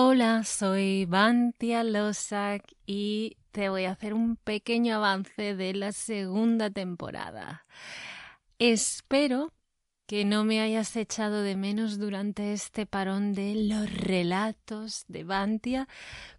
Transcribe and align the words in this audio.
Hola, 0.00 0.44
soy 0.44 1.06
Bantia 1.06 1.82
Losak 1.82 2.62
y 2.86 3.36
te 3.50 3.68
voy 3.68 3.86
a 3.86 3.90
hacer 3.90 4.14
un 4.14 4.36
pequeño 4.36 4.94
avance 4.94 5.56
de 5.56 5.74
la 5.74 5.90
segunda 5.90 6.70
temporada. 6.70 7.66
Espero 8.60 9.52
que 10.08 10.24
no 10.24 10.42
me 10.42 10.62
hayas 10.62 10.96
echado 10.96 11.42
de 11.42 11.54
menos 11.54 11.98
durante 11.98 12.54
este 12.54 12.86
parón 12.86 13.34
de 13.34 13.54
los 13.54 13.92
relatos 13.92 15.04
de 15.06 15.22
Bantia. 15.22 15.86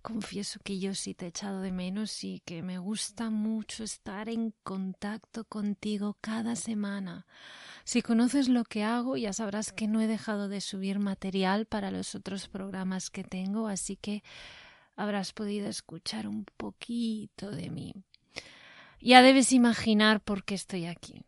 Confieso 0.02 0.60
que 0.64 0.80
yo 0.80 0.96
sí 0.96 1.14
te 1.14 1.26
he 1.26 1.28
echado 1.28 1.62
de 1.62 1.72
menos 1.72 2.24
y 2.24 2.40
que 2.40 2.64
me 2.64 2.80
gusta 2.80 3.30
mucho 3.30 3.84
estar 3.84 4.28
en 4.28 4.56
contacto 4.64 5.46
contigo 5.46 6.18
cada 6.20 6.56
semana. 6.56 7.28
Si 7.84 8.02
conoces 8.02 8.50
lo 8.50 8.64
que 8.64 8.84
hago, 8.84 9.18
ya 9.18 9.34
sabrás 9.34 9.72
que 9.72 9.88
no 9.88 10.02
he 10.02 10.08
dejado 10.08 10.50
de 10.50 10.62
subir 10.62 10.98
material 10.98 11.68
para 11.68 11.92
los 11.92 12.16
otros 12.16 12.48
programas 12.48 13.12
que 13.12 13.24
tengo, 13.24 13.68
así 13.68 13.98
que 13.98 14.24
habrás 14.96 15.32
podido 15.32 15.68
escuchar 15.68 16.28
un 16.28 16.44
poquito 16.58 17.52
de 17.52 17.70
mí. 17.70 17.94
Ya 19.00 19.22
debes 19.22 19.52
imaginar 19.52 20.22
por 20.22 20.44
qué 20.44 20.56
estoy 20.56 20.88
aquí. 20.88 21.24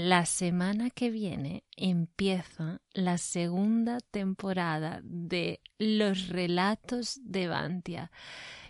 La 0.00 0.26
semana 0.26 0.90
que 0.90 1.10
viene 1.10 1.64
empieza 1.76 2.80
la 2.92 3.18
segunda 3.18 3.98
temporada 3.98 5.00
de 5.02 5.60
Los 5.76 6.28
Relatos 6.28 7.18
de 7.24 7.48
Bantia 7.48 8.12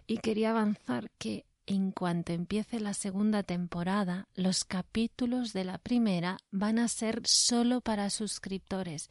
y 0.07 0.21
quería 0.21 0.53
avanzar 0.53 1.11
que 1.19 1.45
en 1.67 1.93
cuanto 1.93 2.33
empiece 2.33 2.81
la 2.81 2.95
segunda 2.95 3.43
temporada, 3.43 4.27
los 4.37 4.65
capítulos 4.65 5.53
de 5.53 5.65
la 5.65 5.77
primera 5.77 6.39
van 6.51 6.79
a 6.79 6.89
ser 6.89 7.21
solo 7.27 7.83
para 7.83 8.09
suscriptores. 8.09 9.11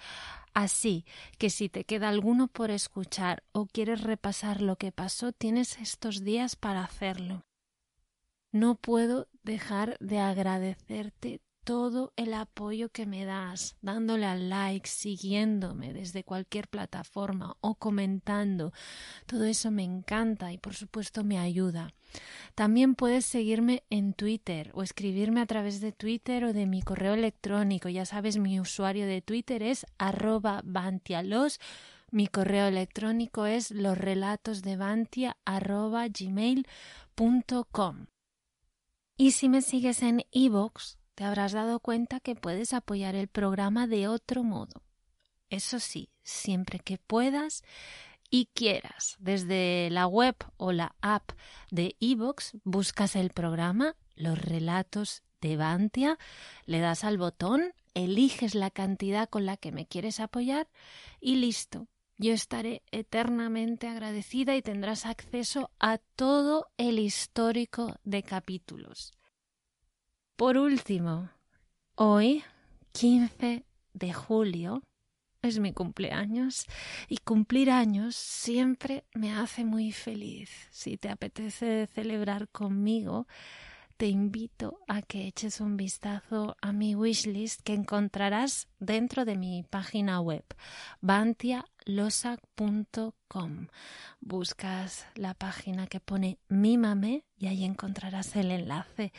Así 0.55 1.05
que 1.37 1.51
si 1.51 1.69
te 1.69 1.83
queda 1.83 2.09
alguno 2.09 2.47
por 2.47 2.71
escuchar 2.71 3.43
o 3.51 3.67
quieres 3.67 4.01
repasar 4.01 4.61
lo 4.61 4.75
que 4.77 4.91
pasó, 4.91 5.33
tienes 5.33 5.77
estos 5.77 6.23
días 6.23 6.55
para 6.55 6.83
hacerlo. 6.83 7.45
No 8.51 8.73
puedo 8.73 9.27
dejar 9.43 9.99
de 9.99 10.17
agradecerte 10.17 11.41
todo 11.67 12.13
el 12.15 12.33
apoyo 12.33 12.87
que 12.93 13.05
me 13.05 13.25
das, 13.25 13.75
dándole 13.81 14.25
al 14.25 14.47
like, 14.47 14.87
siguiéndome 14.87 15.91
desde 15.91 16.23
cualquier 16.23 16.69
plataforma 16.69 17.57
o 17.59 17.75
comentando. 17.75 18.71
Todo 19.25 19.43
eso 19.43 19.69
me 19.69 19.83
encanta 19.83 20.53
y 20.53 20.57
por 20.57 20.75
supuesto 20.75 21.25
me 21.25 21.39
ayuda. 21.39 21.93
También 22.55 22.95
puedes 22.95 23.25
seguirme 23.25 23.83
en 23.89 24.13
Twitter 24.13 24.71
o 24.75 24.81
escribirme 24.81 25.41
a 25.41 25.45
través 25.45 25.81
de 25.81 25.91
Twitter 25.91 26.45
o 26.45 26.53
de 26.53 26.67
mi 26.67 26.81
correo 26.81 27.15
electrónico. 27.15 27.89
Ya 27.89 28.05
sabes, 28.05 28.37
mi 28.37 28.61
usuario 28.61 29.05
de 29.05 29.21
Twitter 29.21 29.61
es 29.61 29.85
arroba 29.97 30.61
bantialos. 30.63 31.59
Mi 32.11 32.27
correo 32.27 32.67
electrónico 32.67 33.45
es 33.45 33.71
losrelatosdebantia 33.71 35.35
arroba 35.43 36.05
Y 39.17 39.31
si 39.31 39.49
me 39.49 39.61
sigues 39.61 40.01
en 40.01 40.23
iVoox, 40.31 40.95
te 41.17 41.23
habrás 41.23 41.51
dado 41.51 41.79
cuenta 41.79 42.19
que 42.19 42.35
puedes 42.35 42.73
apoyar 42.73 43.15
el 43.15 43.27
programa 43.27 43.87
de 43.87 44.07
otro 44.07 44.43
modo. 44.43 44.83
Eso 45.49 45.79
sí, 45.79 46.11
siempre 46.21 46.77
que 46.77 46.99
puedas 46.99 47.63
y 48.29 48.49
quieras. 48.53 49.15
Desde 49.17 49.89
la 49.89 50.05
web 50.05 50.35
o 50.57 50.71
la 50.71 50.95
app 51.01 51.31
de 51.71 51.95
iVoox 51.97 52.57
buscas 52.63 53.15
el 53.15 53.31
programa 53.31 53.95
Los 54.15 54.37
Relatos 54.37 55.23
de 55.41 55.57
Bantia, 55.57 56.19
le 56.67 56.81
das 56.81 57.03
al 57.03 57.17
botón, 57.17 57.73
eliges 57.95 58.53
la 58.53 58.69
cantidad 58.69 59.27
con 59.27 59.47
la 59.47 59.57
que 59.57 59.71
me 59.71 59.87
quieres 59.87 60.19
apoyar 60.19 60.69
y 61.19 61.37
listo. 61.37 61.87
Yo 62.19 62.31
estaré 62.31 62.83
eternamente 62.91 63.87
agradecida 63.87 64.55
y 64.55 64.61
tendrás 64.61 65.07
acceso 65.07 65.71
a 65.79 65.97
todo 65.97 66.67
el 66.77 66.99
histórico 66.99 67.95
de 68.03 68.21
capítulos. 68.21 69.13
Por 70.37 70.59
último, 70.59 71.31
hoy, 71.95 72.43
15 72.91 73.65
de 73.93 74.13
julio, 74.13 74.83
es 75.41 75.57
mi 75.57 75.73
cumpleaños 75.73 76.67
y 77.07 77.17
cumplir 77.17 77.71
años 77.71 78.15
siempre 78.15 79.03
me 79.15 79.33
hace 79.33 79.65
muy 79.65 79.91
feliz. 79.91 80.51
Si 80.69 80.95
te 80.95 81.09
apetece 81.09 81.87
celebrar 81.87 82.49
conmigo, 82.49 83.25
te 83.97 84.07
invito 84.07 84.79
a 84.87 85.01
que 85.01 85.27
eches 85.27 85.59
un 85.59 85.75
vistazo 85.75 86.55
a 86.61 86.71
mi 86.71 86.93
wishlist 86.93 87.61
que 87.63 87.73
encontrarás 87.73 88.67
dentro 88.79 89.25
de 89.25 89.35
mi 89.35 89.63
página 89.63 90.21
web 90.21 90.45
bantialosac.com. 91.01 93.67
Buscas 94.19 95.07
la 95.15 95.33
página 95.33 95.87
que 95.87 95.99
pone 95.99 96.37
Mímame 96.47 97.25
y 97.37 97.47
ahí 97.47 97.65
encontrarás 97.65 98.35
el 98.35 98.51
enlace. 98.51 99.13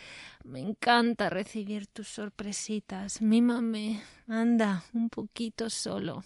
Me 0.44 0.60
encanta 0.60 1.28
recibir 1.28 1.88
tus 1.88 2.06
sorpresitas. 2.06 3.20
Mímame, 3.20 4.00
anda 4.28 4.84
un 4.94 5.10
poquito 5.10 5.70
solo. 5.70 6.22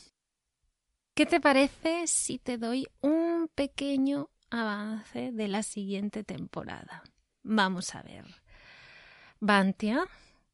¿Qué 1.14 1.24
te 1.24 1.40
parece 1.40 2.06
si 2.06 2.38
te 2.38 2.58
doy 2.58 2.86
un 3.00 3.48
pequeño 3.54 4.28
avance 4.50 5.32
de 5.32 5.48
la 5.48 5.62
siguiente 5.62 6.22
temporada? 6.22 7.02
Vamos 7.42 7.94
a 7.94 8.02
ver. 8.02 8.41
Bantia 9.44 10.06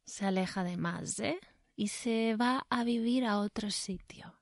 se 0.06 0.25
aleja 0.25 0.65
de 0.65 0.78
Mazde 0.78 1.38
y 1.76 1.88
se 1.88 2.37
va 2.37 2.66
a 2.71 2.84
vivir 2.84 3.26
a 3.26 3.38
otro 3.38 3.71
sitio. 3.71 4.41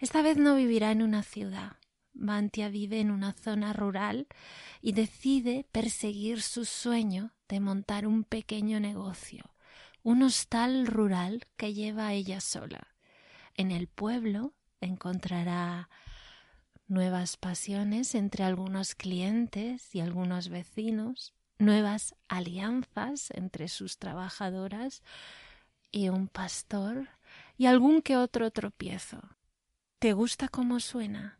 Esta 0.00 0.20
vez 0.20 0.36
no 0.36 0.56
vivirá 0.56 0.90
en 0.90 1.00
una 1.00 1.22
ciudad. 1.22 1.76
Bantia 2.12 2.70
vive 2.70 2.98
en 2.98 3.12
una 3.12 3.34
zona 3.34 3.72
rural 3.72 4.26
y 4.82 4.94
decide 4.94 5.64
perseguir 5.70 6.42
su 6.42 6.64
sueño 6.64 7.30
de 7.48 7.60
montar 7.60 8.08
un 8.08 8.24
pequeño 8.24 8.80
negocio, 8.80 9.54
un 10.02 10.24
hostal 10.24 10.88
rural 10.88 11.46
que 11.56 11.72
lleva 11.72 12.12
ella 12.14 12.40
sola. 12.40 12.96
En 13.54 13.70
el 13.70 13.86
pueblo 13.86 14.54
encontrará 14.80 15.88
nuevas 16.88 17.36
pasiones 17.36 18.16
entre 18.16 18.42
algunos 18.42 18.96
clientes 18.96 19.94
y 19.94 20.00
algunos 20.00 20.48
vecinos, 20.48 21.32
nuevas 21.58 22.14
alianzas 22.28 23.30
entre 23.32 23.68
sus 23.68 23.98
trabajadoras 23.98 25.02
y 25.90 26.08
un 26.08 26.28
pastor 26.28 27.08
y 27.56 27.66
algún 27.66 28.02
que 28.02 28.16
otro 28.16 28.50
tropiezo. 28.50 29.20
¿Te 29.98 30.12
gusta 30.12 30.48
cómo 30.48 30.80
suena? 30.80 31.38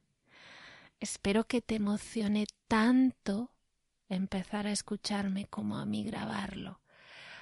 Espero 1.00 1.44
que 1.44 1.60
te 1.60 1.76
emocione 1.76 2.46
tanto 2.66 3.52
empezar 4.08 4.66
a 4.66 4.72
escucharme 4.72 5.46
como 5.46 5.78
a 5.78 5.86
mí 5.86 6.02
grabarlo. 6.02 6.80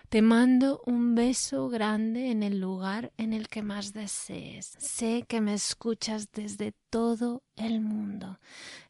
Te 0.09 0.23
mando 0.23 0.83
un 0.87 1.17
beso 1.17 1.69
grande 1.69 2.31
en 2.31 2.45
el 2.45 2.61
lugar 2.61 3.13
en 3.17 3.33
el 3.33 3.49
que 3.49 3.63
más 3.63 3.93
desees. 3.93 4.77
Sé 4.79 5.25
que 5.27 5.41
me 5.41 5.53
escuchas 5.53 6.31
desde 6.31 6.75
todo 6.91 7.43
el 7.57 7.81
mundo 7.81 8.39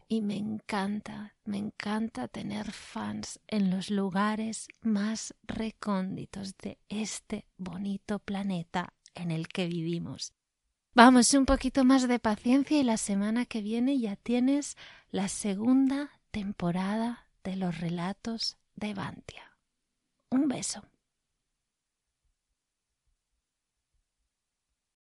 y 0.08 0.20
me 0.20 0.36
encanta, 0.36 1.34
me 1.44 1.56
encanta 1.56 2.28
tener 2.28 2.70
fans 2.70 3.40
en 3.48 3.70
los 3.70 3.90
lugares 3.90 4.68
más 4.82 5.34
recónditos 5.42 6.54
de 6.58 6.78
este 6.90 7.46
bonito 7.56 8.18
planeta 8.18 8.92
en 9.14 9.30
el 9.30 9.48
que 9.48 9.68
vivimos. 9.68 10.34
Vamos, 10.94 11.32
un 11.32 11.46
poquito 11.46 11.84
más 11.84 12.06
de 12.06 12.18
paciencia 12.18 12.78
y 12.78 12.84
la 12.84 12.98
semana 12.98 13.46
que 13.46 13.62
viene 13.62 13.98
ya 13.98 14.16
tienes 14.16 14.76
la 15.10 15.28
segunda 15.28 16.10
temporada 16.30 17.26
de 17.42 17.56
los 17.56 17.80
relatos 17.80 18.58
de 18.74 18.92
Bantia. 18.92 19.56
Un 20.30 20.48
beso. 20.48 20.82